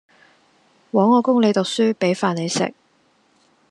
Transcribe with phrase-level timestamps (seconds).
[0.93, 2.73] 枉我供你讀書，俾飯你食